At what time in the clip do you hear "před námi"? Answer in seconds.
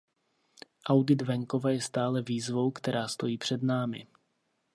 3.37-4.07